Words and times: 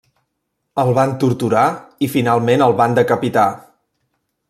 El 0.83 0.89
van 0.99 1.13
torturar 1.25 1.65
i 2.07 2.09
finalment 2.17 2.67
el 2.71 2.75
van 2.83 2.99
decapitar. 3.01 3.49